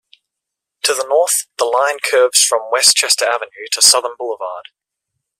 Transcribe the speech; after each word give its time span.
To 0.81 0.95
the 0.95 1.05
north, 1.07 1.45
the 1.59 1.65
line 1.65 1.99
curves 2.03 2.43
from 2.43 2.71
Westchester 2.71 3.23
Avenue 3.25 3.67
to 3.73 3.83
Southern 3.83 4.15
Boulevard. 4.17 4.69